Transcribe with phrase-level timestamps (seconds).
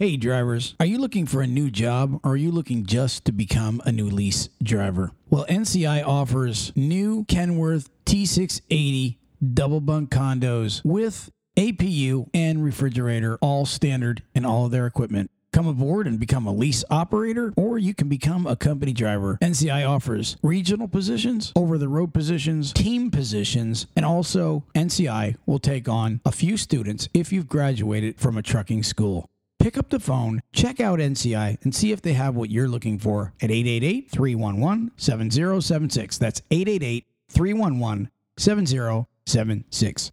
[0.00, 3.32] Hey, drivers, are you looking for a new job or are you looking just to
[3.32, 5.10] become a new lease driver?
[5.28, 9.16] Well, NCI offers new Kenworth T680
[9.54, 15.32] double bunk condos with APU and refrigerator, all standard in all of their equipment.
[15.52, 19.36] Come aboard and become a lease operator, or you can become a company driver.
[19.42, 25.88] NCI offers regional positions, over the road positions, team positions, and also NCI will take
[25.88, 29.28] on a few students if you've graduated from a trucking school.
[29.58, 32.98] Pick up the phone, check out NCI, and see if they have what you're looking
[32.98, 36.18] for at 888 311 7076.
[36.18, 40.12] That's 888 311 7076.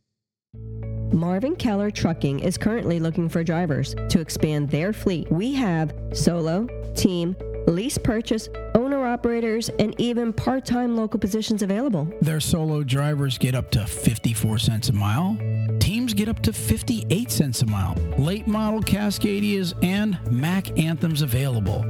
[1.14, 5.32] Marvin Keller Trucking is currently looking for drivers to expand their fleet.
[5.32, 7.36] We have solo, team,
[7.68, 12.08] lease purchase, owner operators, and even part time local positions available.
[12.22, 15.38] Their solo drivers get up to 54 cents a mile.
[15.80, 17.96] Teams get up to 58 cents a mile.
[18.18, 21.86] Late model Cascadias and Mack Anthems available.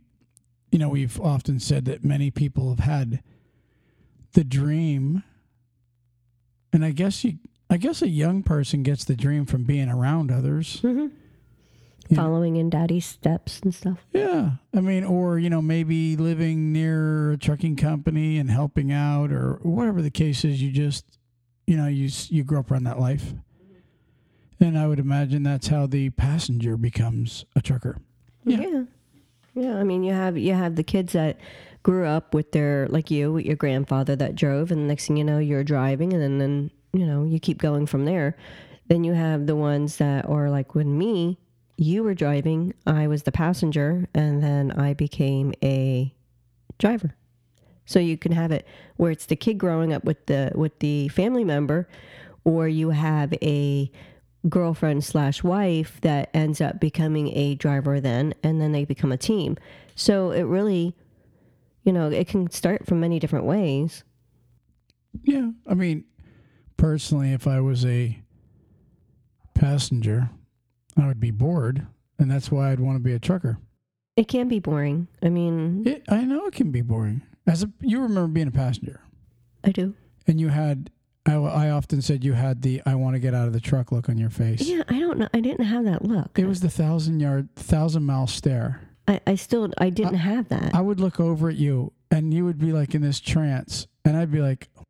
[0.70, 3.22] you know, we've often said that many people have had
[4.32, 5.24] the dream,
[6.72, 7.38] and I guess you,
[7.68, 10.80] I guess a young person gets the dream from being around others.
[10.82, 11.08] Mm-hmm.
[12.08, 12.16] Yeah.
[12.16, 13.98] Following in daddy's steps and stuff.
[14.12, 19.30] Yeah, I mean, or you know, maybe living near a trucking company and helping out,
[19.30, 20.60] or whatever the case is.
[20.60, 21.04] You just,
[21.66, 23.32] you know, you you grow up around that life,
[24.60, 27.98] and I would imagine that's how the passenger becomes a trucker.
[28.44, 28.60] Yeah.
[28.60, 28.82] yeah.
[29.54, 31.38] Yeah, I mean, you have you have the kids that
[31.82, 35.16] grew up with their like you with your grandfather that drove, and the next thing
[35.16, 38.36] you know, you're driving, and then then you know you keep going from there.
[38.88, 41.38] Then you have the ones that are like with me.
[41.76, 46.12] You were driving, I was the passenger, and then I became a
[46.78, 47.14] driver.
[47.86, 48.66] So you can have it
[48.98, 51.88] where it's the kid growing up with the with the family member,
[52.44, 53.90] or you have a
[54.48, 59.16] girlfriend slash wife that ends up becoming a driver then and then they become a
[59.18, 59.56] team
[59.94, 60.94] so it really
[61.84, 64.02] you know it can start from many different ways
[65.24, 66.04] Yeah, I mean,
[66.76, 68.18] personally, if I was a
[69.54, 70.30] passenger,
[70.96, 71.86] I would be bored,
[72.18, 73.58] and that's why I'd want to be a trucker.
[74.16, 77.22] it can be boring i mean It, I know it can be boring.
[77.46, 79.00] As a, you remember being a passenger,
[79.64, 79.94] i do
[80.26, 80.90] and you had.
[81.30, 83.92] I, I often said you had the "I want to get out of the truck"
[83.92, 84.62] look on your face.
[84.62, 88.04] yeah i don't know i didn't have that look It was the thousand yard, thousand
[88.04, 88.80] mile stare.
[89.08, 92.44] i, I still i didn't have that I would look over at you, and you
[92.44, 94.82] would be like in this trance, and I'd be like, oh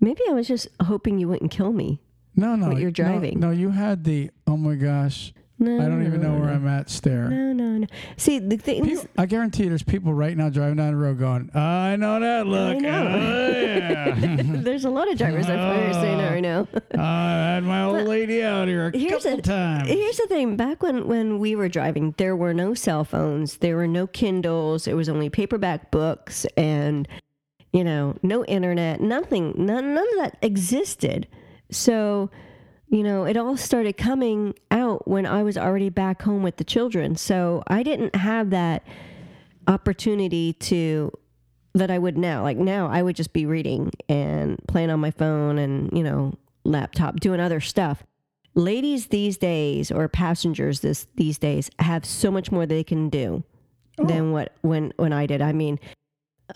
[0.00, 2.00] maybe i was just hoping you wouldn't kill me
[2.36, 3.40] "No, no, What you're no, driving.
[3.40, 5.32] No, you had the "Oh my gosh,
[5.62, 6.88] No, I don't even know no, where I'm at.
[6.88, 7.28] Stare.
[7.28, 7.86] No, no, no.
[8.16, 10.96] See, the thing is, People, I guarantee you there's people right now driving down the
[10.96, 12.76] road going, I know that look.
[12.76, 13.08] I know.
[13.08, 14.14] Oh, yeah.
[14.62, 16.66] there's a lot of drivers that are saying that right now.
[16.92, 19.88] Oh, I had my old lady out here a Here's couple a- times.
[19.88, 23.76] Here's the thing: back when when we were driving, there were no cell phones, there
[23.76, 27.06] were no Kindles, it was only paperback books, and
[27.72, 31.28] you know, no internet, nothing, none, none of that existed.
[31.70, 32.30] So,
[32.90, 36.64] you know, it all started coming out when I was already back home with the
[36.64, 37.16] children.
[37.16, 38.84] So I didn't have that
[39.66, 41.12] opportunity to
[41.74, 42.42] that I would now.
[42.42, 46.34] Like now, I would just be reading and playing on my phone and you know,
[46.64, 48.02] laptop, doing other stuff
[48.54, 53.44] ladies these days or passengers this these days have so much more they can do
[53.98, 54.04] oh.
[54.04, 55.40] than what when when I did.
[55.42, 55.78] I mean,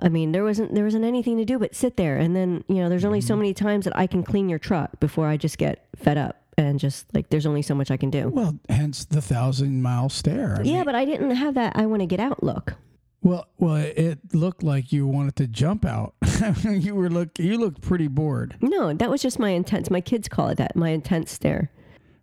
[0.00, 2.76] I mean there wasn't there wasn't anything to do but sit there and then you
[2.76, 3.41] know there's only so mm-hmm.
[3.43, 6.79] many times that I can clean your truck before I just get fed up and
[6.79, 8.29] just like there's only so much I can do.
[8.29, 10.56] well, hence the thousand mile stare.
[10.58, 12.75] I Yeah, mean, but I didn't have that I want to get out look.
[13.23, 16.14] well, well, it looked like you wanted to jump out.
[16.64, 18.56] you were look, you looked pretty bored.
[18.61, 19.91] No, that was just my intense.
[19.91, 20.76] My kids call it that.
[20.76, 21.70] My intense stare.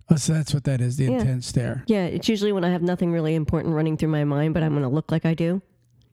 [0.10, 1.20] Oh, so that's what that is, the Yeah.
[1.20, 1.84] intense stare.
[1.88, 4.72] Yeah, it's usually when I have nothing really important running through my mind, but I'm
[4.72, 5.62] going to look like I do.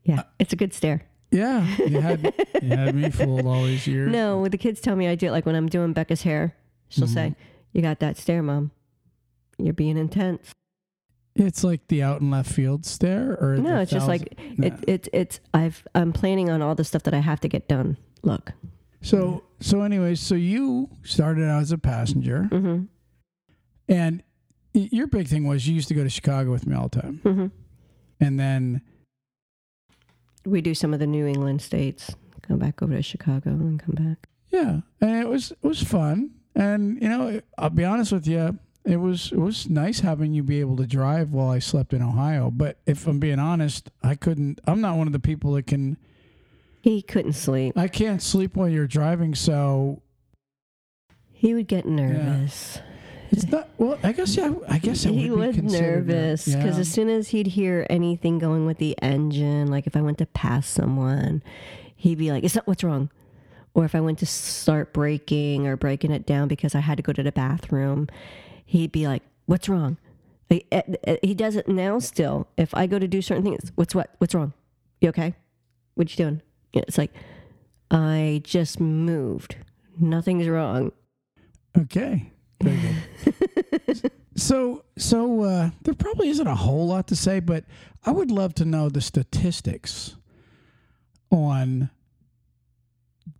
[0.05, 1.03] Yeah, uh, it's a good stare.
[1.31, 4.11] Yeah, you had you had me fooled all these years.
[4.11, 6.55] No, the kids tell me I do it like when I'm doing Becca's hair.
[6.89, 7.35] She'll say,
[7.71, 8.71] "You got that stare, mom.
[9.57, 10.51] You're being intense."
[11.35, 14.65] It's like the out and left field stare, or No, it's just like No.
[14.67, 15.39] it, it, it's.
[15.53, 17.97] I've I'm planning on all the stuff that I have to get done.
[18.23, 18.51] Look,
[19.01, 22.85] So so anyways, so you started out as a passenger, hmm
[23.87, 24.23] and
[24.73, 27.19] your big thing was you used to go to Chicago with me all the time,
[27.23, 27.45] hmm
[28.19, 28.81] and then
[30.45, 32.15] we do some of the New England states.
[32.47, 34.27] Go back over to Chicago and come back.
[34.49, 38.57] yeah, and it was it was fun, and you know I'll be honest with you,
[38.85, 42.01] it was it was nice having you be able to drive while I slept in
[42.01, 42.49] Ohio.
[42.49, 44.59] But if I'm being honest, I couldn't.
[44.65, 45.97] I'm not one of the people that can.
[46.81, 47.77] He couldn't sleep.
[47.77, 50.01] I can't sleep while you're driving, so
[51.31, 52.79] He would get nervous.
[53.31, 53.69] It's not.
[53.77, 54.53] Well, I guess yeah.
[54.67, 56.81] I guess I he be was nervous because Yeah.
[56.81, 60.25] as soon as he'd hear anything going with the engine, like if I went to
[60.25, 61.43] pass someone,
[61.95, 63.09] he'd be like, "Is that what's wrong?"
[63.73, 67.03] Or if I went to start braking or breaking it down because I had to
[67.03, 68.07] go to the bathroom,
[68.65, 69.97] he'd be like, "What's wrong?"
[70.49, 72.47] Like, eh, eh, He does it now still.
[72.57, 74.15] If I go to do certain things, what's what?
[74.17, 74.53] What's wrong?
[75.01, 75.35] You okay?
[75.95, 76.41] What you doing?
[76.73, 77.13] It's like
[77.91, 79.55] I just moved.
[79.99, 80.91] Nothing's wrong.
[81.77, 82.31] Okay.
[84.35, 87.65] So so uh, there probably isn't a whole lot to say, but
[88.05, 90.15] I would love to know the statistics
[91.29, 91.89] on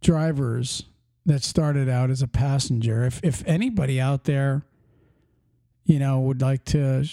[0.01, 0.83] drivers
[1.25, 3.05] that started out as a passenger.
[3.05, 4.63] If if anybody out there,
[5.85, 7.07] you know, would like to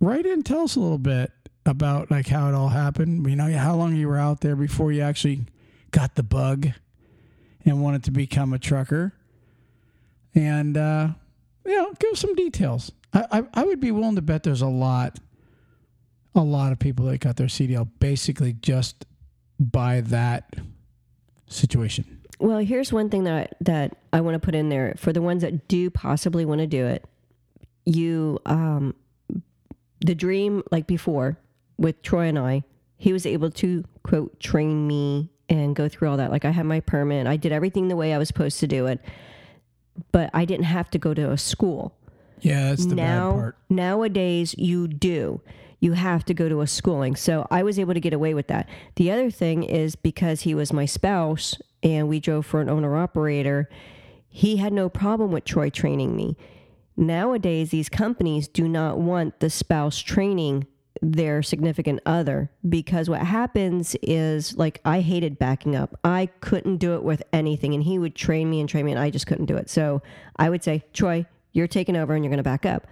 [0.00, 1.32] write in, tell us a little bit
[1.66, 3.28] about like how it all happened.
[3.28, 5.46] You know, how long you were out there before you actually
[5.90, 6.68] got the bug
[7.64, 9.14] and wanted to become a trucker
[10.34, 11.08] and uh,
[11.64, 12.92] you know, give some details.
[13.12, 15.18] I, I I would be willing to bet there's a lot,
[16.34, 19.06] a lot of people that got their CDL basically just
[19.58, 20.54] by that
[21.46, 22.22] situation.
[22.38, 25.42] Well, here's one thing that that I want to put in there for the ones
[25.42, 27.04] that do possibly want to do it.
[27.84, 28.94] You, um,
[30.00, 31.38] the dream like before
[31.78, 32.64] with Troy and I,
[32.96, 36.30] he was able to quote train me and go through all that.
[36.30, 38.86] Like I had my permit, I did everything the way I was supposed to do
[38.86, 39.00] it,
[40.10, 41.94] but I didn't have to go to a school.
[42.40, 43.56] Yeah, that's the now bad part.
[43.70, 45.40] nowadays you do.
[45.80, 47.16] You have to go to a schooling.
[47.16, 48.68] So i was able to get away with that.
[48.96, 52.96] The other thing is because he was my spouse and we drove for an owner
[52.96, 53.68] operator
[54.34, 56.36] he had no problem with troy training me.
[56.96, 60.66] Nowadays these companies do not want the spouse training
[61.02, 65.98] their significant other because what happens is like I hated backing up.
[66.04, 69.00] I couldn't do it with anything and he would train me and train me and
[69.00, 69.68] I just couldn't do it.
[69.68, 70.00] So
[70.36, 72.86] I would say, "Troy, you're taking over and you're going to back up."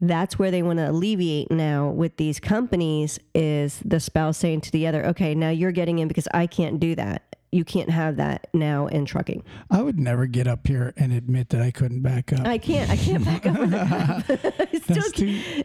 [0.00, 4.72] That's where they want to alleviate now with these companies is the spouse saying to
[4.72, 7.33] the other, "Okay, now you're getting in because I can't do that.
[7.54, 11.50] You can't have that now in trucking." I would never get up here and admit
[11.50, 12.46] that I couldn't back up.
[12.46, 12.90] I can't.
[12.90, 13.56] I can't back up.
[14.60, 15.62] I still too-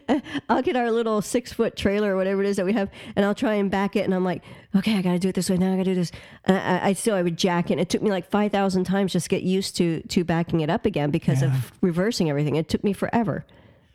[0.48, 3.24] I'll get our little six foot trailer or whatever it is that we have, and
[3.26, 4.42] I'll try and back it, and I'm like,
[4.76, 5.56] okay, I got to do it this way.
[5.56, 6.12] Now I got to do this.
[6.44, 7.78] And I, I still I would jack it.
[7.78, 10.70] It took me like five thousand times just to get used to to backing it
[10.70, 11.48] up again because Yeah.
[11.54, 12.56] of reversing everything.
[12.56, 13.44] It took me forever.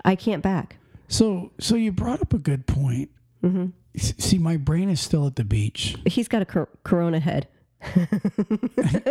[0.03, 0.77] I can't back.
[1.07, 3.09] so so you brought up a good point.
[3.43, 3.67] Mm-hmm.
[3.97, 5.95] See, my brain is still at the beach.
[6.05, 7.47] He's got a cor- Corona head.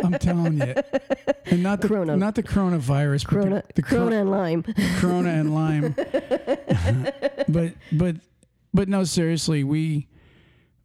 [0.03, 0.75] I'm telling you,
[1.47, 2.17] and not the Corona.
[2.17, 4.63] not the coronavirus, Corona, but the, the cor- Corona and lime.
[4.99, 5.95] Corona and lime.
[7.49, 8.17] but but
[8.73, 10.09] but no, seriously, we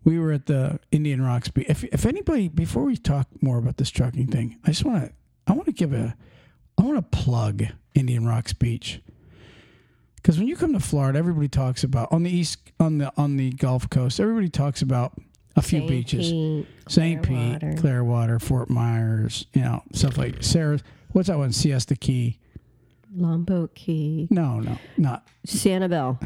[0.03, 1.65] we were at the Indian Rocks Beach.
[1.67, 5.11] If if anybody before we talk more about this trucking thing, I just want to
[5.47, 6.15] I want to give a
[6.77, 7.63] I want to plug
[7.95, 9.01] Indian Rocks Beach.
[10.15, 13.37] Because when you come to Florida, everybody talks about on the east on the on
[13.37, 14.19] the Gulf Coast.
[14.19, 15.13] Everybody talks about
[15.59, 15.89] a few St.
[15.89, 16.31] beaches.
[16.31, 17.21] Pete, St.
[17.23, 20.79] Pete, Clearwater, Fort Myers, you know, stuff like Sarah.
[21.11, 21.51] What's that one?
[21.51, 22.39] Siesta Key.
[23.15, 26.19] Lombo Key, No, no, not Sanibel.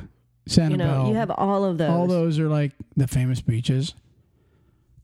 [0.49, 0.71] Sanibel.
[0.71, 1.89] You know, you have all of those.
[1.89, 3.93] all those are like the famous beaches.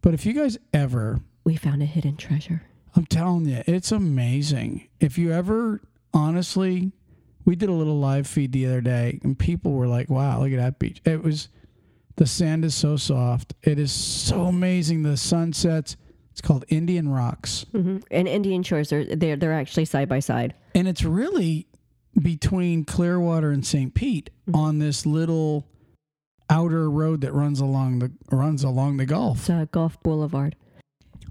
[0.02, 2.64] But if you guys ever, We found a hidden treasure.
[2.96, 4.88] I'm telling you, it's amazing.
[5.00, 5.82] If you ever,
[6.14, 6.92] honestly,
[7.46, 10.52] we did a little live feed the other day, and people were like, "Wow, look
[10.52, 11.48] at that beach!" It was
[12.20, 13.54] the sand is so soft.
[13.64, 15.04] It is so amazing.
[15.04, 15.96] The sunsets.
[16.32, 17.66] It's called Indian Rocks.
[17.72, 20.54] hmm And Indian Shores, they're, they're, they're actually side by side.
[20.76, 21.66] and it's really
[22.22, 23.94] between Clearwater and St.
[23.94, 25.66] Pete on this little
[26.50, 29.40] outer road that runs along the runs along the Gulf.
[29.40, 30.56] It's a Gulf Boulevard.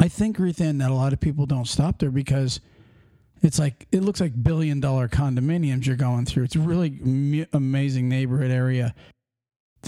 [0.00, 2.60] I think Ruthann that a lot of people don't stop there because
[3.42, 6.44] it's like it looks like billion dollar condominiums you're going through.
[6.44, 8.94] It's a really amazing neighborhood area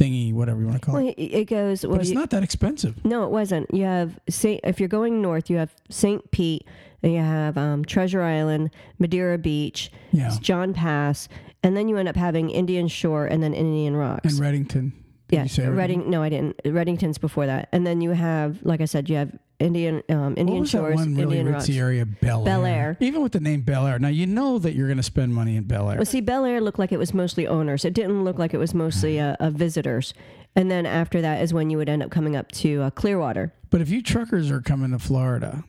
[0.01, 1.15] thingy, whatever you want to call Well, it.
[1.21, 1.85] it, goes.
[1.85, 3.05] Well, But it's you- not that expensive.
[3.05, 3.73] No, it wasn't.
[3.75, 4.61] You have Saint.
[4.65, 6.65] If you're going north, you have Saint Pete,
[7.03, 10.31] and you have um, Treasure Island, Madeira Beach, Yeah.
[10.41, 11.29] John Pass,
[11.63, 14.39] and then you end up having Indian Shore and then Indian Rocks.
[14.39, 14.93] And Redington.
[15.31, 15.97] Did yeah, you say.
[15.97, 16.61] No, I didn't.
[16.65, 20.39] Redington's before that, and then you have, like I said, you have Indian um, What
[20.39, 22.05] Indian was Shores, that one really Indian ritzy area?
[22.05, 22.45] Belleair.
[22.45, 22.97] Bel Air.
[22.99, 24.01] Even with the name Belleair.
[24.01, 25.97] Now you know that you're going to spend money in Belleair.
[25.97, 27.85] Well, see, Belleair looked like it was mostly owners.
[27.85, 30.15] It didn't look like it was mostly uh, uh, visitors.
[30.57, 33.53] And then after that is when you would end up coming up to uh, Clearwater.
[33.69, 35.63] But if you truckers are coming to Florida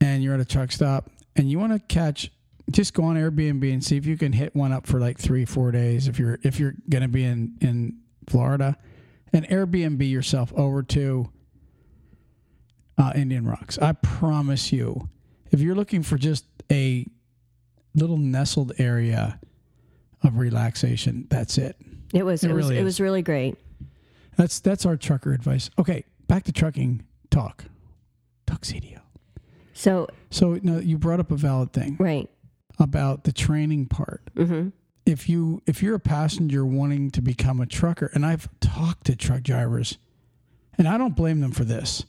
[0.00, 2.32] and you're at a truck stop and you want to catch,
[2.70, 5.44] just go on Airbnb and see if you can hit one up for like three,
[5.44, 6.08] four days.
[6.08, 8.76] If you're if you're gonna be in in Florida,
[9.34, 11.28] and Airbnb yourself over to
[12.96, 13.78] uh, Indian Rocks.
[13.78, 15.08] I promise you,
[15.50, 17.06] if you're looking for just a
[17.94, 19.40] little nestled area
[20.22, 21.76] of relaxation, that's it.
[22.14, 23.56] It was It it, was really it was really great.
[24.36, 25.68] That's that's our trucker advice.
[25.78, 27.64] Okay, back to trucking talk.
[28.46, 29.00] Tuxedo.
[29.72, 32.30] So So no, you brought up a valid thing right.
[32.78, 34.22] about the training part.
[34.36, 34.68] hmm
[35.06, 39.16] If you if you're a passenger wanting to become a trucker, and I've talked to
[39.16, 39.98] truck drivers,
[40.78, 42.04] and I don't blame them for this.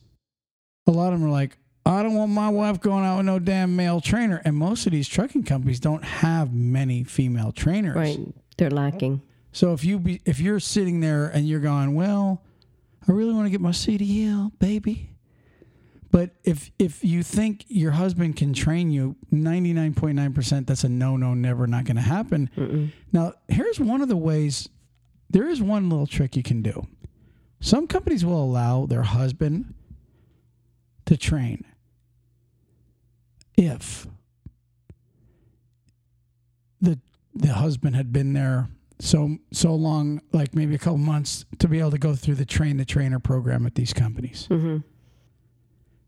[0.88, 3.38] A lot of them are like, I don't want my wife going out with no
[3.40, 7.96] damn male trainer, and most of these trucking companies don't have many female trainers.
[7.96, 8.20] Right.
[8.58, 9.22] They're lacking.
[9.52, 12.44] So if you be if you're sitting there and you're going, well,
[13.08, 15.10] I really want to get my CDL, baby.
[16.16, 20.66] But if if you think your husband can train you, ninety nine point nine percent,
[20.66, 22.50] that's a no, no, never, not going to happen.
[22.56, 22.94] Mm-mm.
[23.12, 24.70] Now, here's one of the ways.
[25.30, 26.88] There is one little trick you can do.
[27.60, 29.74] Some companies will allow their husband
[31.06, 31.66] to train
[33.58, 34.08] if
[36.80, 36.98] the
[37.34, 38.70] the husband had been there
[39.00, 42.46] so so long, like maybe a couple months, to be able to go through the
[42.46, 44.46] train the trainer program at these companies.
[44.46, 44.78] hmm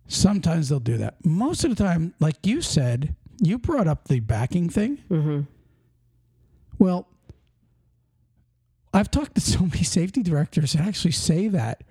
[0.08, 1.24] Sometimes they'll do that.
[1.26, 4.98] Most of the time, like you said, you brought up the backing thing.
[5.10, 5.42] hmm
[6.80, 7.08] Well,
[8.94, 11.84] I've talked to so many safety directors that actually say that.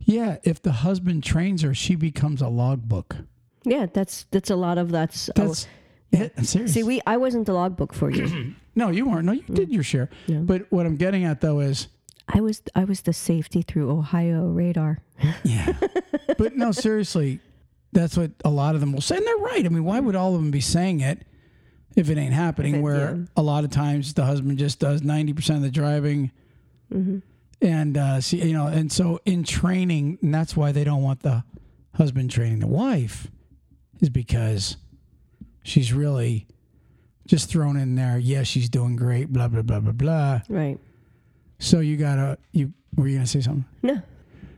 [0.00, 3.16] Yeah, if the husband trains her, she becomes a logbook.
[3.64, 5.30] Yeah, that's that's a lot of that's.
[5.36, 5.68] That's
[6.10, 6.32] it.
[6.36, 6.72] I'm serious.
[6.72, 8.54] See, we I wasn't the logbook for you.
[8.74, 9.26] no, you weren't.
[9.26, 10.08] No, you did your share.
[10.26, 10.38] Yeah.
[10.38, 11.88] But what I'm getting at though is,
[12.26, 15.00] I was I was the safety through Ohio radar.
[15.44, 15.74] yeah.
[16.38, 17.40] but no, seriously,
[17.92, 19.64] that's what a lot of them will say, and they're right.
[19.64, 21.22] I mean, why would all of them be saying it
[21.96, 22.76] if it ain't happening?
[22.76, 23.24] It- where yeah.
[23.36, 26.30] a lot of times the husband just does ninety percent of the driving.
[26.92, 27.18] hmm
[27.62, 31.20] and uh, see, you know, and so in training, and that's why they don't want
[31.20, 31.44] the
[31.94, 33.28] husband training the wife,
[34.00, 34.78] is because
[35.62, 36.46] she's really
[37.26, 38.16] just thrown in there.
[38.18, 39.30] Yeah, she's doing great.
[39.30, 40.40] Blah blah blah blah blah.
[40.48, 40.78] Right.
[41.58, 43.66] So you gotta you were you gonna say something?
[43.82, 44.00] No.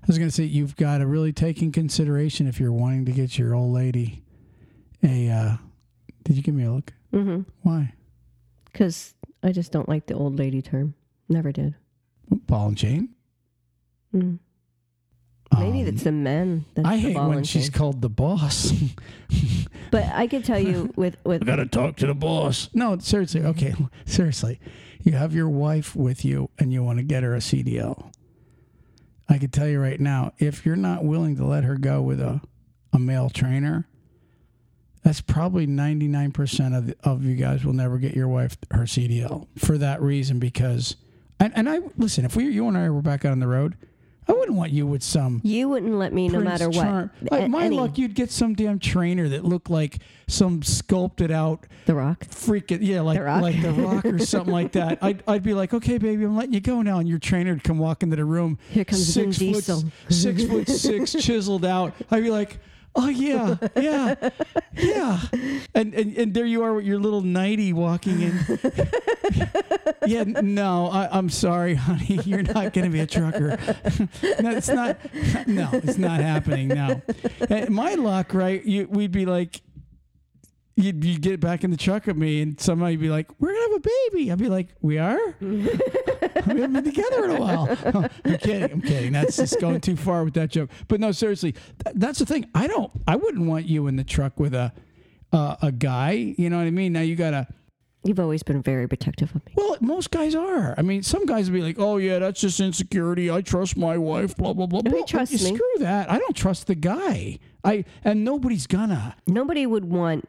[0.03, 3.13] I was gonna say you've got to really take in consideration if you're wanting to
[3.13, 4.23] get your old lady
[5.03, 5.29] a.
[5.31, 5.57] Uh,
[6.25, 6.93] did you give me a look?
[7.13, 7.93] hmm Why?
[8.65, 10.95] Because I just don't like the old lady term.
[11.29, 11.75] Never did.
[12.31, 13.09] Ball and chain.
[14.15, 14.39] Mm.
[15.59, 16.65] Maybe Um, it's the men.
[16.75, 17.73] That's I the hate ball when and she's chain.
[17.73, 18.73] called the boss.
[19.91, 22.71] But I could tell you with with I gotta talk to the boss.
[22.73, 23.43] No, seriously.
[23.43, 23.75] Okay,
[24.07, 24.59] seriously.
[25.03, 28.11] You have your wife with you and you want to get her a CDL.
[29.29, 32.21] I can tell you right now, if you're not willing to let her go with
[32.21, 32.41] a,
[32.93, 33.87] a male trainer,
[35.03, 39.79] that's probably 99% of, of you guys will never get your wife her CDL for
[39.79, 40.97] that reason because
[41.41, 43.77] and, and I listen if we you and I were back out on the road
[44.29, 47.11] I wouldn't want you with some You wouldn't let me, no matter what.
[47.31, 49.99] Like my any- luck, you'd get some damn trainer that looked like
[50.29, 52.25] some sculpted out The Rock.
[52.27, 53.43] freaking yeah, like The Rock?
[53.43, 54.99] like the Rock or something like that.
[55.03, 57.65] I'd I'd be like, okay, baby, I'm letting you go now, and your trainer would
[57.65, 58.59] come walk into the room.
[58.71, 59.85] Here comes Vin foot, Diesel.
[60.09, 61.93] six foot six, chiseled out.
[62.11, 62.59] I'd be like.
[62.95, 64.31] Oh yeah, yeah,
[64.75, 65.21] yeah,
[65.75, 68.39] and, and and there you are with your little nighty walking in.
[70.07, 73.57] yeah, no, I, I'm sorry, honey, you're not going to be a trucker.
[74.41, 74.99] no, it's not.
[75.47, 76.69] No, it's not happening.
[76.69, 77.01] No,
[77.49, 78.63] And my luck, right?
[78.63, 79.63] You, we'd be like,
[80.77, 83.61] you'd, you'd get back in the truck with me, and somebody'd be like, "We're gonna
[83.61, 85.19] have a baby." I'd be like, "We are?
[85.41, 85.69] we
[86.35, 87.69] haven't been together in a while."
[88.25, 88.73] I'm kidding.
[88.73, 89.13] I'm kidding.
[89.13, 90.71] That's just going too far with that joke.
[90.89, 92.49] But no, seriously, th- that's the thing.
[92.55, 92.91] I don't.
[93.07, 94.73] I wouldn't want you in the truck with a
[95.33, 96.35] uh, a guy.
[96.37, 96.93] You know what I mean?
[96.93, 97.47] Now you gotta.
[98.05, 99.53] You've always been very protective of me.
[99.55, 100.75] Well, most guys are.
[100.77, 103.31] I mean, some guys would be like, "Oh yeah, that's just insecurity.
[103.31, 104.81] I trust my wife." Blah blah blah.
[104.85, 105.55] Well, trusts me.
[105.55, 106.11] Screw that.
[106.11, 107.39] I don't trust the guy.
[107.63, 109.15] I and nobody's gonna.
[109.29, 110.29] Nobody would want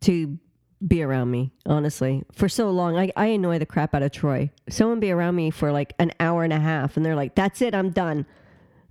[0.00, 0.38] to
[0.86, 2.24] be around me, honestly.
[2.32, 4.50] For so long, I, I annoy the crap out of Troy.
[4.68, 7.62] Someone be around me for like an hour and a half, and they're like, "That's
[7.62, 8.26] it, I'm done.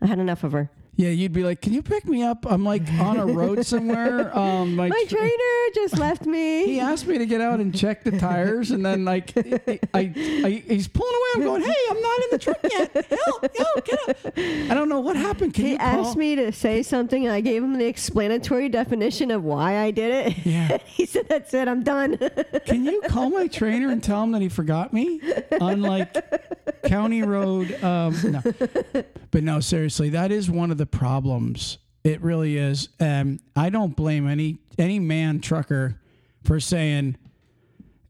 [0.02, 2.46] I had enough of her." Yeah, you'd be like, "Can you pick me up?
[2.48, 6.66] I'm like on a road somewhere." Um, my, My tr- trainer just left me.
[6.74, 10.64] He asked me to get out and check the tires, and then like I, I,
[10.68, 11.30] he's pulling away.
[11.36, 12.94] I'm going, "Hey, I'm not in the truck yet.
[13.26, 13.58] Help!
[13.58, 13.86] Help!
[13.86, 15.56] Get up!" I don't know what happened.
[15.56, 16.06] Can He you call?
[16.06, 19.90] asked me to say something, and I gave him the explanatory definition of why I
[19.92, 20.46] did it.
[20.46, 20.78] Yeah.
[20.86, 22.18] he said, "That's it, I'm done."
[22.68, 25.20] Can you call my trainer and tell him that he forgot me
[25.60, 26.16] on like
[26.84, 27.72] County Road?
[27.84, 28.42] Um, no,
[29.32, 31.78] but no, seriously, that is one of the problems.
[32.04, 32.90] It really is.
[33.00, 36.00] Um, I don't blame any any man trucker
[36.44, 37.16] for saying,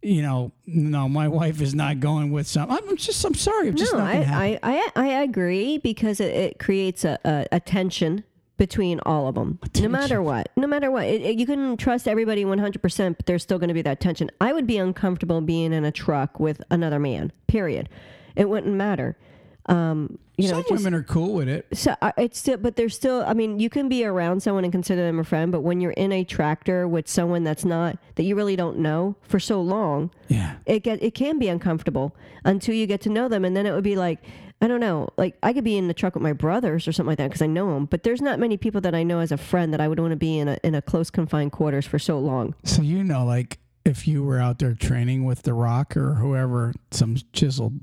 [0.01, 2.71] you know, no, my wife is not going with some.
[2.71, 4.59] I'm just, I'm sorry, I'm just no, not going to happen.
[4.63, 8.23] I, I, I, I agree because it, it creates a, a, a tension
[8.57, 9.59] between all of them.
[9.79, 13.43] No matter what, no matter what, it, it- you can trust everybody 100%, but there's
[13.43, 14.29] still going to be that tension.
[14.41, 17.87] I would be uncomfortable being in a truck with another man, period.
[18.35, 19.17] It wouldn't matter.
[19.67, 21.67] Um, you know, Some just- women are cool with it.
[21.73, 23.23] so I- it's still, but there's still.
[23.25, 25.91] I mean, you can be around someone and consider them a friend, but when you're
[25.91, 30.09] in a tractor with someone that's not that you really don't know for so long,
[30.27, 30.55] Yeah.
[30.65, 33.71] it get it can be uncomfortable until you get to know them, and then it
[33.73, 34.19] would be like.
[34.61, 35.09] I don't know.
[35.17, 37.41] Like I could be in the truck with my brothers or something like that because
[37.41, 37.83] I know them.
[37.85, 40.11] But there's not many people that I know as a friend that I would want
[40.11, 42.55] to be in a in a close confined quarters for so long.
[42.63, 46.73] So you know, like if you were out there training with the Rock or whoever,
[46.91, 47.81] some chiseled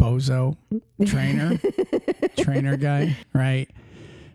[0.00, 0.56] bozo
[1.06, 1.60] trainer,
[2.38, 3.68] trainer guy, right?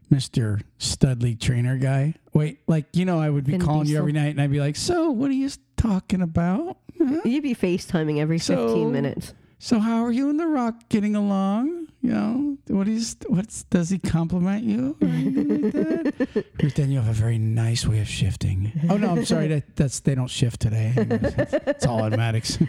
[0.10, 2.14] Mister Studley trainer guy.
[2.34, 4.60] Wait, like you know, I would be Vin calling you every night, and I'd be
[4.60, 6.78] like, "So, what are you talking about?
[6.98, 7.22] Huh?
[7.26, 9.34] You'd be FaceTiming every 15 minutes.
[9.58, 11.88] So, how are you and the Rock getting along?
[12.02, 14.96] You know, what is what's does he compliment you?
[15.02, 16.46] Or like?
[16.60, 18.72] But then you have a very nice way of shifting.
[18.90, 19.48] Oh no, I'm sorry.
[19.48, 20.94] That that's they don't shift today.
[20.98, 22.60] It's, it's all automatics.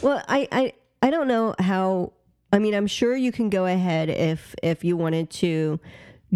[0.00, 2.12] Well, I, I I don't know how.
[2.52, 5.80] I mean, I'm sure you can go ahead if if you wanted to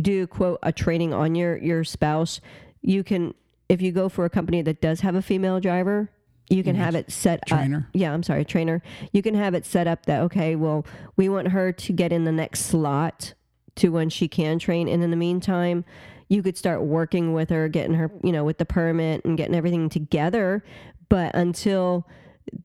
[0.00, 2.40] do quote a training on your your spouse.
[2.82, 3.34] You can
[3.68, 6.10] if you go for a company that does have a female driver.
[6.48, 7.76] You can have it set Trainer?
[7.76, 7.84] up.
[7.94, 8.82] Yeah, I'm sorry, trainer.
[9.12, 12.24] You can have it set up that okay, well, we want her to get in
[12.24, 13.34] the next slot
[13.76, 15.84] to when she can train, and in the meantime,
[16.28, 19.54] you could start working with her, getting her, you know, with the permit and getting
[19.54, 20.64] everything together.
[21.08, 22.04] But until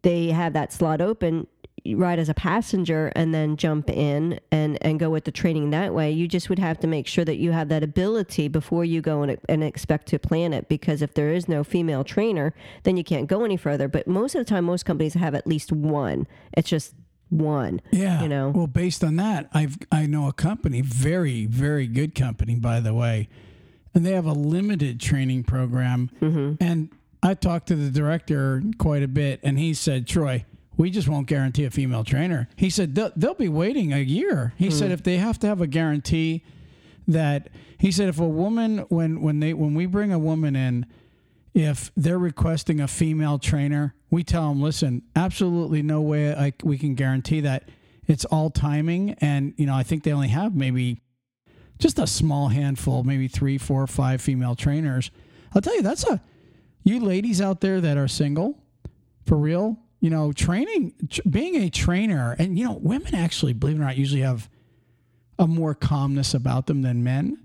[0.01, 1.45] they have that slot open,
[1.93, 5.93] ride as a passenger and then jump in and and go with the training that
[5.93, 6.09] way.
[6.11, 9.21] You just would have to make sure that you have that ability before you go
[9.21, 10.67] and, and expect to plan it.
[10.67, 13.87] Because if there is no female trainer, then you can't go any further.
[13.87, 16.25] But most of the time, most companies have at least one.
[16.53, 16.95] It's just
[17.29, 17.81] one.
[17.91, 18.21] Yeah.
[18.23, 18.49] You know.
[18.49, 22.93] Well, based on that, I've I know a company, very very good company, by the
[22.93, 23.29] way,
[23.93, 26.09] and they have a limited training program.
[26.21, 26.63] Mm-hmm.
[26.63, 26.89] And
[27.21, 30.45] I talked to the director quite a bit, and he said, Troy.
[30.77, 32.49] We just won't guarantee a female trainer.
[32.55, 34.53] He said they'll, they'll be waiting a year.
[34.57, 34.93] He said mm.
[34.93, 36.43] if they have to have a guarantee
[37.07, 40.85] that he said if a woman when when they when we bring a woman in
[41.55, 46.77] if they're requesting a female trainer, we tell them, listen, absolutely no way I, we
[46.77, 47.69] can guarantee that.
[48.07, 49.11] It's all timing.
[49.21, 51.01] And, you know, I think they only have maybe
[51.79, 55.11] just a small handful, maybe three, four, five female trainers.
[55.55, 56.21] I'll tell you, that's a,
[56.83, 58.61] you ladies out there that are single,
[59.25, 63.77] for real, you know, training, tr- being a trainer, and, you know, women actually, believe
[63.77, 64.47] it or not, usually have
[65.39, 67.39] a more calmness about them than men.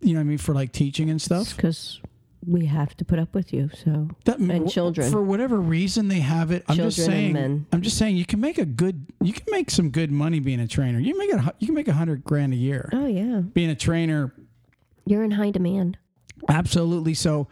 [0.00, 0.38] You know what I mean?
[0.38, 1.54] For like teaching and stuff.
[1.54, 2.00] Because
[2.48, 3.68] we have to put up with you.
[3.84, 5.12] So That, And children.
[5.12, 6.64] for whatever reason they have it.
[6.66, 7.32] I'm just Children and saying.
[7.34, 7.66] men.
[7.72, 9.04] I'm just saying you can make a good.
[9.20, 10.98] You can make some good money being a trainer.
[10.98, 11.54] You make a.
[11.58, 14.32] You can make a hundred grand a year oh yeah, being a trainer.
[15.04, 15.98] you're in high demand.
[16.48, 17.12] Absolutely.
[17.12, 17.48] So,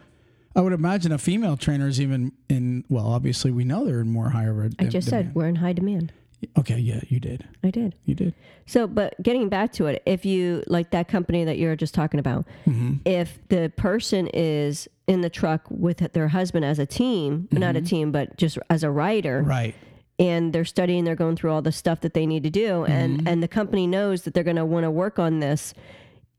[0.59, 2.83] I would imagine a female trainer is even in.
[2.89, 4.69] Well, obviously we know they're in more higher.
[4.77, 6.11] I just said we're in high demand.
[6.57, 6.77] Okay.
[6.79, 7.45] Yeah, you did.
[7.63, 7.95] I did.
[8.05, 8.33] You did.
[8.65, 12.19] So, but getting back to it, if you like that company that you're just talking
[12.19, 12.95] about, Mm-hmm.
[13.05, 17.81] if the person is in the truck with their husband as a team, not a
[17.81, 19.49] team, but just as a rider, Mm-hmm.
[19.49, 19.75] Right.
[20.17, 22.91] and they're studying, they're going through all the stuff that they need to do, Mm-hmm.
[22.91, 25.73] and and the company knows that they're going to want to work on this.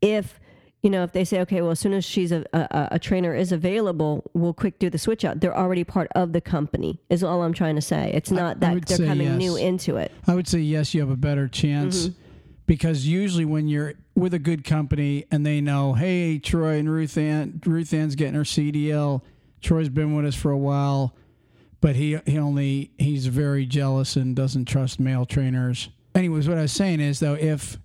[0.01, 0.39] If
[0.81, 3.35] you know, if they say, okay, well, as soon as she's a, a, a trainer
[3.35, 5.39] is available, we'll quick do the switch out.
[5.39, 6.99] They're already part of the company.
[7.09, 8.11] Is all I'm trying to say.
[8.13, 9.37] It's not I that would they're coming yes.
[9.37, 10.11] new into it.
[10.27, 12.21] I would say yes, you have a better chance Mm-hmm.
[12.65, 17.17] because usually when you're with a good company and they know, hey, Troy and Ruth
[17.17, 19.21] Ann, Ruth Ann's getting her CDL.
[19.61, 21.15] Troy's been with us for a while,
[21.79, 25.89] but he he only he's very jealous and doesn't trust male trainers.
[26.15, 27.77] Anyways, what I was saying is though, if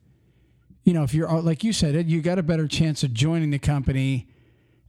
[0.86, 3.50] you know, if you're like you said, Ed, you got a better chance of joining
[3.50, 4.28] the company.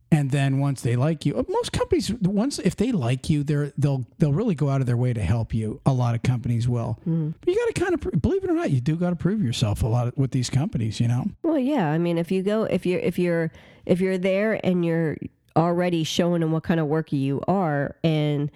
[0.10, 4.06] And then once they like you, most companies once if they like you, they're they'll
[4.20, 5.82] they'll really go out of their way to help you.
[5.86, 7.32] A lot of companies will, Mm-hmm.
[7.42, 9.44] but you got to kind of believe it or not, you do got to prove
[9.44, 11.02] yourself a lot with these companies.
[11.02, 11.92] You know, Well, yeah.
[11.92, 13.52] I mean, if you go, if you're, if you're,
[13.86, 15.18] if you're there and you're
[15.58, 18.50] already showing them what kind of worker you are, and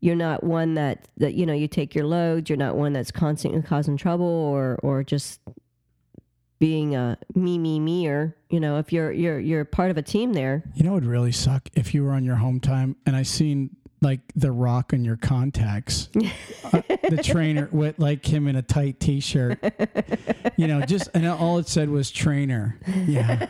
[0.00, 3.10] you're not one that that you know you take your loads, you're not one that's
[3.10, 5.38] constantly causing trouble or or just
[6.64, 10.02] being a me me me or you know if you're you're you're part of a
[10.02, 10.62] team there.
[10.74, 11.68] You know it would really suck?
[11.74, 15.16] If you were on your home time and I seen like the rock in your
[15.16, 16.08] contacts,
[16.64, 19.58] uh, the trainer with like him in a tight t-shirt,
[20.56, 22.78] you know, just and all it said was trainer.
[23.06, 23.46] Yeah,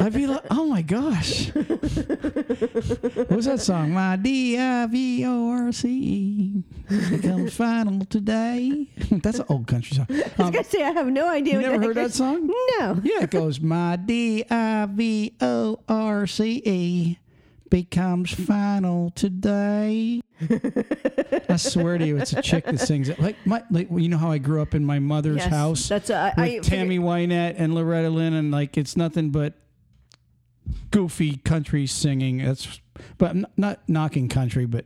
[0.00, 3.92] I'd be like, oh my gosh, what was that song?
[3.92, 6.62] My D I V O R C E
[7.10, 8.88] becomes final today.
[9.10, 10.06] That's an old country song.
[10.10, 12.46] I was Um, gonna say I have no idea you what never heard that song?
[12.46, 17.18] no Yeah, it goes my D I V O R C E
[17.70, 20.20] becomes final today.
[21.48, 23.18] I swear to you, it's a chick that sings it.
[23.18, 26.10] Like my, like you know how I grew up in my mother's Yes, house that's
[26.10, 29.54] uh, with I Tammy Wynette and Loretta Lynn, and like it's nothing but
[30.90, 32.38] goofy country singing.
[32.38, 32.80] That's
[33.18, 34.84] but I'm not, not knocking country, but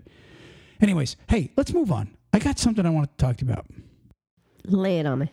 [0.80, 2.16] anyways, hey, let's move on.
[2.32, 3.66] I got something I want to talk to you about.
[4.66, 5.32] lay it on me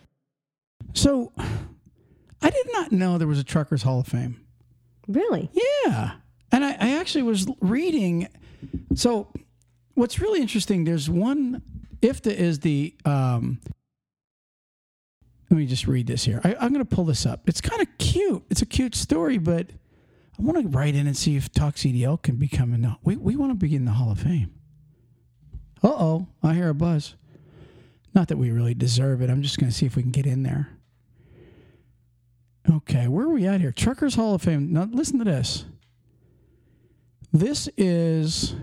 [0.93, 1.31] So,
[2.41, 4.41] I did not know there was a Truckers Hall of Fame.
[5.07, 6.13] really Yeah.
[6.51, 8.27] And I, I actually was reading.
[8.95, 9.27] So,
[9.93, 11.61] what's really interesting, there's one,
[12.01, 13.59] IFDA is the, um,
[15.49, 16.41] let me just read this here.
[16.43, 17.47] I, I'm going to pull this up.
[17.47, 18.43] It's kind of cute.
[18.49, 19.69] It's a cute story, but
[20.37, 23.35] I want to write in and see if Talk CDL can become a, we, we
[23.35, 24.53] want to be in the Hall of Fame.
[25.83, 27.15] Uh oh, I hear a buzz.
[28.13, 29.29] Not that we really deserve it.
[29.29, 30.69] I'm just going to see if we can get in there.
[32.69, 33.71] Okay, where are we at here?
[33.71, 34.73] Truckers Hall of Fame.
[34.73, 35.65] Now, listen to this.
[37.33, 38.55] This is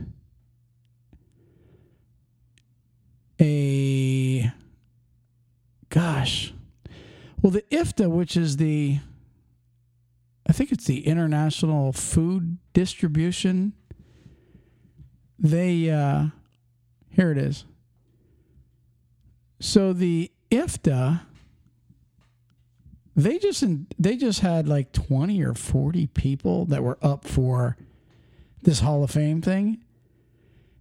[3.40, 4.50] a
[5.90, 6.54] gosh.
[7.42, 9.00] Well, the IFDA, which is the
[10.46, 13.74] I think it's the International Food Distribution.
[15.38, 16.26] They uh
[17.10, 17.64] here it is.
[19.60, 21.20] So the IFDA
[23.16, 23.62] they just
[23.98, 27.76] they just had like 20 or 40 people that were up for
[28.64, 29.84] this Hall of Fame thing.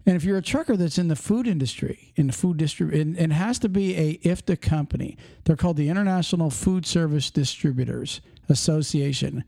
[0.05, 3.17] And if you're a trucker that's in the food industry, in the food distrib, and
[3.17, 5.17] it has to be a IFDA company.
[5.45, 8.19] They're called the International Food Service Distributors
[8.49, 9.45] Association.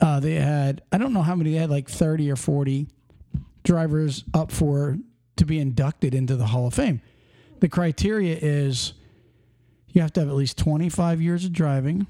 [0.00, 2.88] Uh, they had I don't know how many they had like 30 or 40
[3.62, 4.98] drivers up for
[5.36, 7.00] to be inducted into the Hall of Fame.
[7.60, 8.94] The criteria is
[9.88, 12.06] you have to have at least 25 years of driving,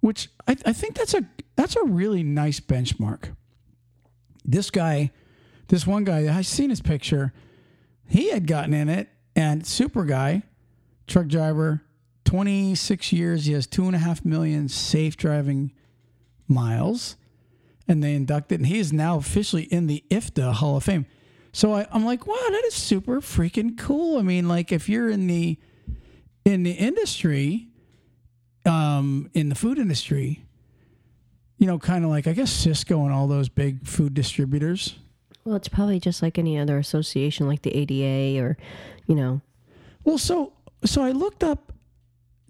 [0.00, 1.24] which I, I think that's a
[1.56, 3.34] that's a really nice benchmark.
[4.44, 5.10] This guy,
[5.68, 7.32] this one guy, I seen his picture.
[8.06, 10.42] He had gotten in it, and super guy,
[11.06, 11.82] truck driver,
[12.24, 13.46] 26 years.
[13.46, 15.72] He has two and a half million safe driving
[16.48, 17.16] miles,
[17.88, 21.06] and they inducted, and he is now officially in the IFDA Hall of Fame.
[21.52, 24.18] So I, I'm like, wow, that is super freaking cool.
[24.18, 25.58] I mean, like if you're in the
[26.44, 27.68] in the industry,
[28.66, 30.44] um, in the food industry,
[31.62, 34.96] you know, kind of like I guess Sysco and all those big food distributors.
[35.44, 38.56] Well, it's probably just like any other association, like the ADA or,
[39.06, 39.40] you know.
[40.02, 41.72] Well, so so I looked up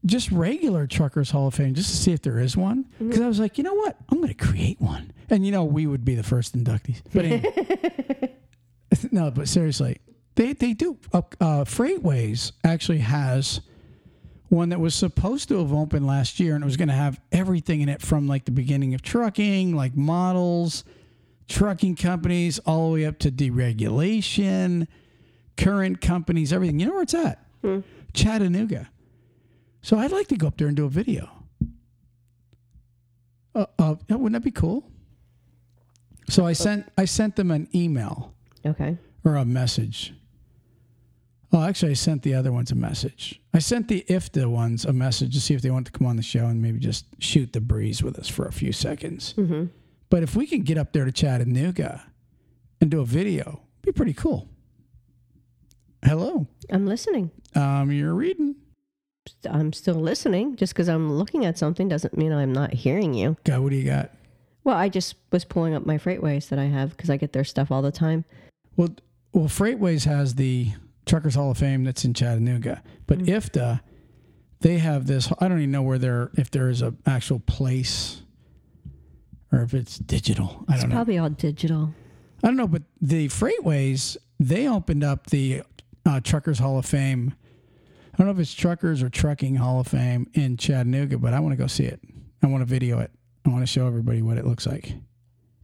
[0.07, 3.29] just regular Truckers Hall of Fame just to see if there is one because I
[3.29, 5.13] was like, you know what, I'm going to create one.
[5.29, 7.03] And you know, we would be the first inductees.
[7.13, 8.35] But anyway.
[9.13, 9.99] no, but seriously,
[10.37, 10.97] they they do.
[11.13, 13.61] Uh, uh, FreightWaves actually has
[14.53, 17.19] one that was supposed to have opened last year, and it was going to have
[17.33, 20.85] everything in it from like the beginning of trucking, like models,
[21.49, 24.87] trucking companies, all the way up to deregulation,
[25.57, 26.79] current companies, everything.
[26.79, 27.45] You know where it's at?
[28.13, 28.91] Chattanooga.
[29.81, 31.31] So I'd like to go up there and do a video.
[33.55, 34.85] Uh, uh, wouldn't that be cool?
[36.29, 38.35] So I sent I sent them an email
[38.67, 38.99] Okay.
[39.25, 40.15] or a message.
[41.55, 43.41] Oh, actually, I sent the other ones a message.
[43.53, 46.17] I sent the IFDA ones a message to see if they want to come on
[46.17, 49.35] the show and maybe just shoot the breeze with us for a few seconds.
[49.37, 49.65] Mm-hmm.
[50.09, 52.05] But if we can get up there to Chattanooga
[52.81, 54.49] and do a video, it'd be pretty cool.
[56.05, 57.31] Hello, I'm listening.
[57.55, 58.57] um, you're reading.
[59.49, 60.57] I'm still listening.
[60.57, 63.37] Just because I'm looking at something doesn't mean I'm not hearing you.
[63.45, 64.11] God, what do you got?
[64.65, 67.45] Well, I just was pulling up my FreightWaves that I have because I get their
[67.45, 68.25] stuff all the time.
[68.77, 68.89] Well,
[69.33, 70.73] well, FreightWaves has the
[71.07, 73.81] Truckers Hall of Fame that's in Chattanooga, but IFDA,
[74.61, 75.33] they have this.
[75.41, 78.23] I don't even know where they're if there is a actual place
[79.51, 80.65] or if it's digital.
[80.69, 80.95] I don't know.
[80.95, 81.93] probably all digital.
[82.43, 85.63] I don't know, but the FreightWaves they opened up the
[86.07, 87.35] uh, Truckers Hall of Fame.
[88.13, 91.41] I don't know if it's Truckers or Trucking Hall of Fame in Chattanooga, but I
[91.41, 92.01] want to go see it.
[92.43, 93.11] I want to video it.
[93.45, 94.95] I want to show everybody what it looks like.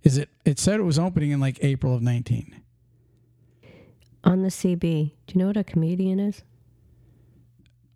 [0.02, 0.28] Is it?
[0.44, 2.62] It said it was opening in like April of nineteen.
[4.28, 4.78] On the CB,
[5.26, 6.42] do you know what a comedian is?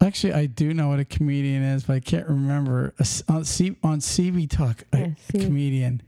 [0.00, 2.92] Actually, I do know what a comedian is, but I can't remember.
[3.28, 6.02] On, C, on CB Talk, a, Yeah, a C- comedian.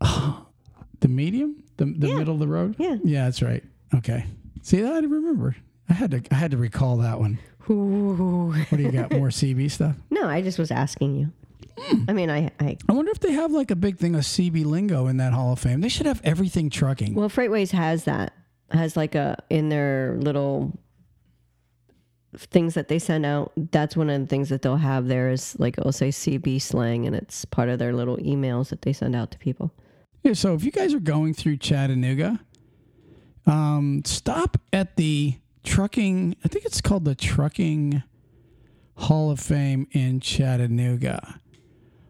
[0.00, 0.46] Oh,
[1.00, 2.16] the medium, the the Yeah.
[2.16, 2.74] middle of the road.
[2.78, 2.96] Yeah.
[3.04, 3.62] yeah, that's right.
[3.94, 4.24] Okay,
[4.62, 5.54] see I remember.
[5.88, 7.38] I had to I had to recall that one.
[7.68, 8.52] Ooh.
[8.52, 9.12] What do you got?
[9.16, 9.94] More CB stuff?
[10.10, 11.32] No, I just was asking you.
[11.78, 12.04] Hmm.
[12.08, 14.64] I mean, I, I I wonder if they have like a big thing of CB
[14.64, 15.80] lingo in that Hall of Fame.
[15.80, 17.14] They should have everything trucking.
[17.14, 18.32] well, FreightWaves has that
[18.70, 20.78] has like a in their little
[22.36, 23.52] things that they send out.
[23.56, 27.06] That's one of the things that they'll have there is like it'll say CB slang,
[27.06, 29.72] and it's part of their little emails that they send out to people.
[30.22, 32.40] Yeah, so if you guys are going through Chattanooga,
[33.46, 36.36] um, stop at the trucking.
[36.44, 38.02] I think it's called the Trucking
[38.96, 41.40] Hall of Fame in Chattanooga.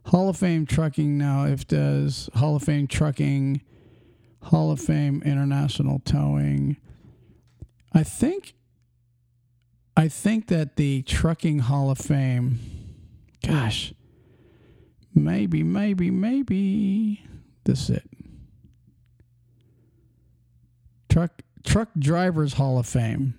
[0.07, 1.44] Hall of Fame Trucking now.
[1.44, 3.62] If does Hall of Fame Trucking,
[4.42, 6.76] Hall of Fame International Towing.
[7.92, 8.55] I think.
[9.96, 12.59] I think that the Trucking Hall of Fame.
[13.46, 13.92] Gosh.
[15.14, 17.24] Maybe, maybe, maybe.
[17.64, 18.11] This is it.
[21.09, 23.35] Truck Truck Drivers Hall of Fame.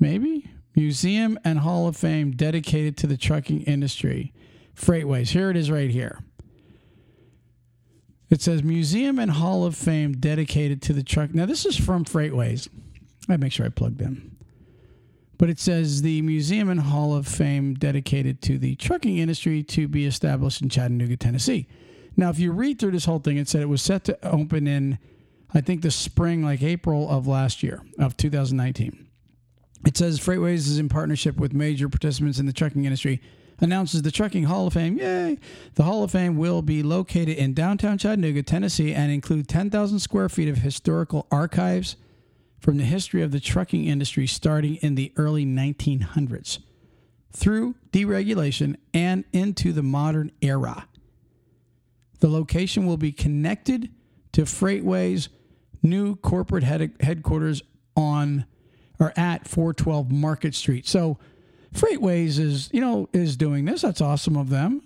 [0.00, 4.32] Maybe Museum and Hall of Fame dedicated to the trucking industry.
[4.74, 5.30] FreightWaves.
[5.30, 6.20] Here it is right here.
[8.30, 11.34] It says Museum and Hall of Fame dedicated to the truck.
[11.34, 12.68] Now this is from FreightWaves.
[13.28, 14.36] I make sure I plug them.
[15.38, 19.86] But it says the Museum and Hall of Fame dedicated to the trucking industry to
[19.86, 21.68] be established in Chattanooga, Tennessee.
[22.16, 24.66] Now, if you read through this whole thing, it said it was set to open
[24.66, 24.98] in,
[25.54, 29.06] I think, the spring, like April of last year, of 2019.
[29.86, 33.22] It says FreightWaves is in partnership with major participants in the trucking industry.
[33.60, 34.98] Announces the Trucking Hall of Fame.
[34.98, 35.38] Yay!
[35.74, 40.28] The Hall of Fame will be located in downtown Chattanooga, Tennessee, and include 10,000 square
[40.28, 41.96] feet of historical archives
[42.60, 46.60] from the history of the trucking industry starting in the early 1900s
[47.32, 50.86] through deregulation and into the modern era.
[52.20, 53.90] The location will be connected
[54.32, 55.28] to FreightWaves'
[55.82, 57.62] new corporate head- headquarters
[57.96, 58.44] on
[59.00, 60.86] or at 412 Market Street.
[60.86, 61.18] So
[61.74, 63.82] FreightWaves is, you know, is doing this.
[63.82, 64.82] That's awesome of them.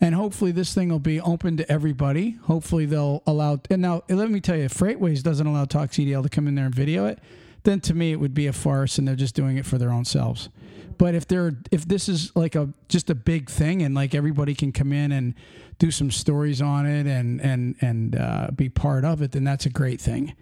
[0.00, 2.38] And hopefully this thing will be open to everybody.
[2.44, 6.22] Hopefully they'll allow and now let me tell you, if FreightWaves doesn't allow Talk CDL
[6.22, 7.18] to come in there and video it,
[7.64, 9.90] then to me it would be a farce and they're just doing it for their
[9.90, 10.50] own selves.
[10.98, 14.54] But if they're if this is like a just a big thing and like everybody
[14.54, 15.34] can come in and
[15.78, 19.66] do some stories on it and and and uh, be part of it, then that's
[19.66, 20.34] a great thing.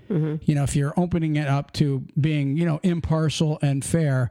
[0.45, 4.31] You know, if you're opening it up to being you know impartial and fair,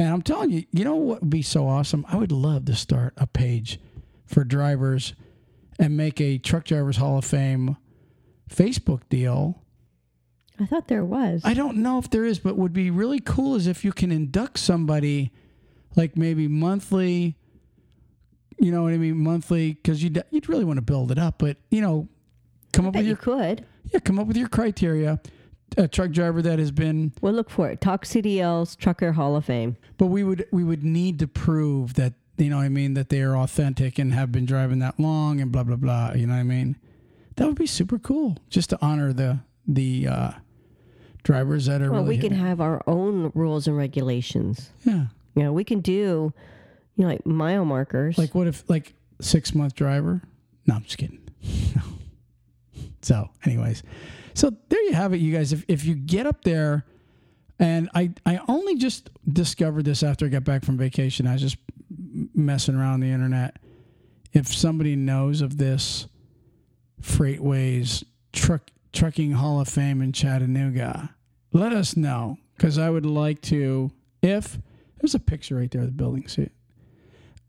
[0.00, 2.06] and I'm telling you, you know what would be so awesome?
[2.08, 3.78] I would love to start a page
[4.24, 5.12] for drivers
[5.78, 7.76] and make a Truck Drivers Hall of Fame
[8.50, 9.62] Facebook deal.
[10.58, 11.42] I thought there was.
[11.44, 14.10] I don't know if there is, but would be really cool is if you can
[14.10, 15.32] induct somebody
[15.96, 17.36] like maybe monthly,
[18.58, 21.36] you know what I mean, monthly, because you'd, you'd really want to build it up,
[21.36, 22.08] but you know,
[22.72, 23.66] come up bet with you your could.
[23.92, 25.20] yeah, come up with your criteria.
[25.76, 27.80] A truck driver that has been, We'll look for it.
[27.80, 29.76] Talk CDL's Trucker Hall of Fame.
[29.98, 33.08] but we would we would need to prove that you know what I mean that
[33.10, 36.12] they are authentic and have been driving that long and blah blah blah.
[36.14, 36.76] You know what I mean?
[37.36, 40.30] That would be super cool, just to honor the the uh,
[41.22, 41.90] drivers that are.
[41.92, 44.70] Well, really we can have our own rules and regulations.
[44.84, 45.06] yeah.
[45.36, 46.32] You know, we can do,
[46.96, 48.18] you know, like mile markers.
[48.18, 50.22] Like what if like six month driver?
[50.66, 51.20] No, I'm just kidding.
[51.76, 51.82] No.
[53.02, 53.82] So, anyways,
[54.34, 55.52] so there you have it, you guys.
[55.52, 56.84] If if you get up there,
[57.58, 61.26] and I I only just discovered this after I got back from vacation.
[61.26, 61.56] I was just
[62.34, 63.58] messing around the internet.
[64.32, 66.06] If somebody knows of this
[67.02, 71.14] FreightWaves truck trucking Hall of Fame in Chattanooga,
[71.52, 73.90] let us know because I would like to.
[74.22, 74.58] If
[75.00, 76.52] there's a picture right there of the building, see it.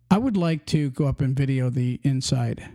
[0.10, 2.70] I would like to go up and video the inside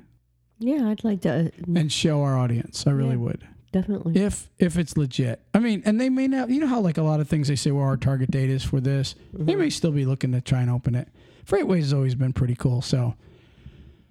[0.59, 2.87] yeah, I'd like to uh, and show our audience.
[2.87, 3.17] I really Yeah.
[3.17, 3.49] would.
[3.73, 4.17] definitely.
[4.21, 5.41] If if it's legit.
[5.55, 7.57] I mean, and they may not you know how like a lot of things they
[7.57, 9.15] say well our target date is for this.
[9.33, 11.09] They may still be looking to try and open it.
[11.47, 13.15] FreightWaves has always been pretty cool, so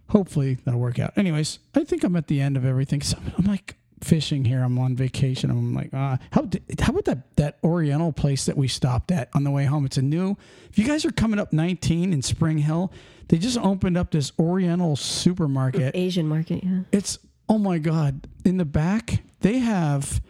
[0.09, 1.17] hopefully that'll work out.
[1.17, 3.01] Anyways, I think I'm at the end of everything.
[3.05, 4.63] So I'm like fishing here.
[4.63, 5.49] I'm on vacation.
[5.49, 6.47] I'm like, ah, how
[6.79, 9.85] how about that that Oriental place that we stopped at on the way home?
[9.85, 10.37] It's a new.
[10.69, 12.91] If you guys are coming up 19 in Spring Hill,
[13.27, 15.95] they just opened up this Oriental supermarket.
[15.95, 16.81] Asian market, yeah.
[16.91, 18.27] It's oh my god!
[18.43, 20.21] In the back, they have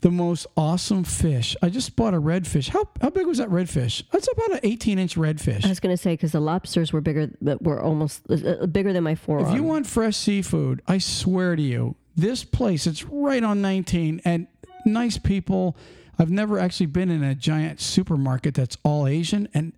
[0.00, 1.56] the most awesome fish.
[1.60, 2.68] I just bought a redfish.
[2.68, 4.04] How how big was that redfish?
[4.12, 5.64] That's about an 18 inch redfish.
[5.64, 8.66] I was going to say because the lobsters were bigger, but were almost uh, uh,
[8.66, 9.48] bigger than my forearm.
[9.48, 14.20] If you want fresh seafood, I swear to you, this place it's right on 19
[14.24, 14.46] and
[14.84, 15.76] nice people.
[16.18, 19.72] I've never actually been in a giant supermarket that's all Asian and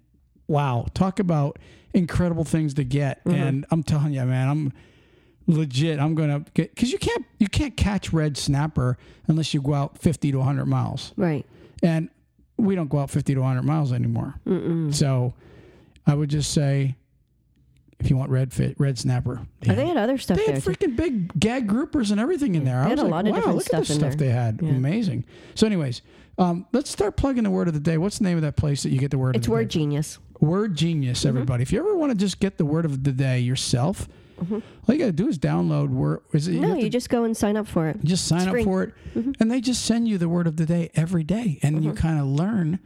[0.48, 1.59] wow, talk about
[1.94, 3.22] incredible things to get.
[3.24, 3.40] Mm-hmm.
[3.40, 4.72] And I'm telling you, man, I'm
[5.46, 6.00] legit.
[6.00, 9.74] I'm going to get cuz you can't you can't catch red snapper unless you go
[9.74, 11.12] out 50 to 100 miles.
[11.16, 11.46] right.
[11.83, 12.09] And
[12.57, 14.35] we don't go out 50 to 100 miles anymore.
[14.92, 15.33] So
[16.07, 16.96] I would just say
[18.01, 19.41] if you want red fit, red snapper.
[19.69, 20.55] Oh, they had other stuff They there.
[20.57, 20.71] had too.
[20.71, 22.81] freaking big gag groupers and everything in there.
[22.81, 24.29] I They had was a like, lot of wow, different look at the stuff there.
[24.29, 24.61] they had.
[24.63, 24.71] Yeah.
[24.71, 25.25] Amazing.
[25.55, 26.03] So, anyways,
[26.39, 27.99] um, let's start plugging the word of the day.
[27.99, 29.69] What's the name of that place that you get the word It's of the word
[29.69, 29.79] day?
[29.81, 30.19] genius.
[30.41, 31.29] Word Genius, Mm-hmm.
[31.29, 31.63] everybody.
[31.63, 34.09] If you ever want to just get the word of the day yourself,
[34.40, 36.20] all you got to do is download Word.
[36.33, 36.62] Is it, Mm-hmm.
[36.62, 38.03] No, have you just go and sign up for it.
[38.05, 38.62] just sign it's up free.
[38.62, 38.70] Mm-hmm.
[38.70, 38.83] for
[39.31, 41.92] it, and they just send you the word of the day every day, and you
[41.92, 42.79] kind of learn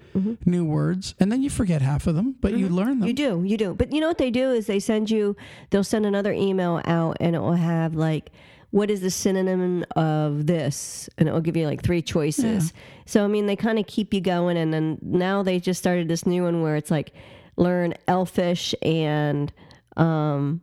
[0.45, 3.01] new words, and then you forget half of them, but you learn them.
[3.01, 3.07] Mm-hmm.
[3.09, 3.75] You do, you do.
[3.75, 5.37] But you know what they do is they send you,
[5.71, 8.31] they'll send another email out and it will have like,
[8.71, 11.09] what is the synonym of this?
[11.17, 12.73] And it will give you like three choices.
[13.07, 14.57] So, I mean, they kind of keep you going.
[14.57, 17.13] And then now they just started this new one where it's like,
[17.57, 19.53] learn elfish and,
[19.97, 20.61] um,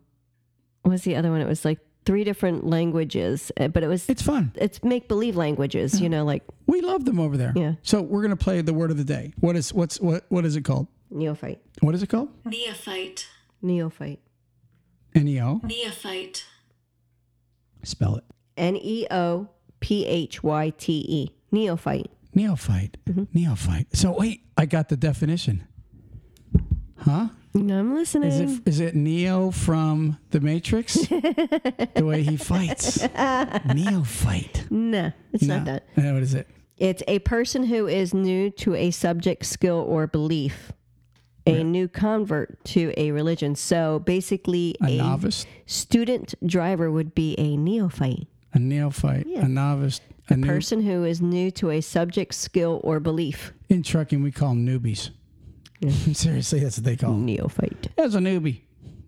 [0.89, 1.41] was the other one?
[1.41, 4.51] It was like three different languages, uh, but it was, It's fun.
[4.55, 7.53] it's make believe languages, you know, like We love them over there.
[7.55, 7.73] Yeah.
[7.83, 9.33] So we're gonna play the word of the day.
[9.39, 10.87] What is what's what what is it called?
[11.11, 11.59] neophyte.
[11.81, 12.29] What is it called?
[12.45, 13.27] Neophyte.
[13.61, 14.19] Neophyte.
[15.13, 15.59] N E O.
[15.63, 16.45] Neophyte.
[17.83, 18.23] Spell it.
[18.57, 19.49] N E O
[19.81, 21.29] P H Y T E.
[21.51, 22.09] Neophyte.
[22.33, 22.95] Neophyte.
[23.05, 23.23] Mm-hmm.
[23.33, 23.87] Neophyte.
[23.95, 25.67] So wait, I got the definition.
[26.99, 27.29] Huh?
[27.53, 28.29] I'm listening.
[28.29, 30.93] Is it is it Neo from the Matrix?
[31.07, 33.01] the way he fights.
[33.73, 34.65] Neophyte.
[34.69, 35.83] no, it's not that.
[35.97, 36.47] Uh, What is it?
[36.77, 40.71] It's a person who is new to a subject, skill, or belief.
[41.47, 43.55] A new convert to a religion.
[43.55, 48.27] So basically, A novice, student driver would be a neophyte.
[48.53, 52.99] a neophyte, a novice, a new, Person who is new to a subject, skill, or
[52.99, 53.53] belief.
[53.69, 55.09] in trucking we call them newbies.
[56.13, 57.25] Seriously, that's what they call them.
[57.25, 57.87] Neophyte.
[57.97, 58.61] As a newbie.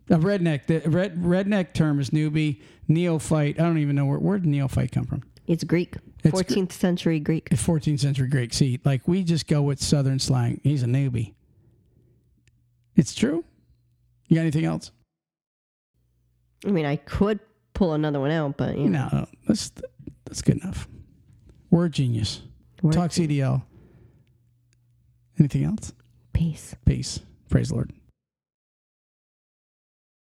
[0.10, 0.66] A redneck.
[0.66, 2.62] The red redneck term is newbie.
[2.88, 3.60] Neophyte.
[3.60, 5.24] I don't even know where where did neophyte come from.
[5.48, 5.96] It's Greek.
[6.24, 7.50] It's 14th century Greek.
[7.50, 8.54] 14th century Greek.
[8.54, 10.62] See, like we just go with Southern slang.
[10.64, 11.34] He's a newbie.
[12.96, 13.44] It's true.
[14.28, 14.92] You got anything else?
[16.66, 17.40] I mean, I could
[17.74, 19.10] pull another one out, but you know.
[19.12, 19.28] No, no.
[19.48, 19.72] That's
[20.26, 20.88] that's good enough.
[21.70, 22.42] Word genius.
[22.82, 23.64] Word Talk CDL.
[25.40, 25.94] Anything else?
[26.34, 26.76] Peace.
[26.86, 27.20] Peace.
[27.50, 27.94] Praise the Lord.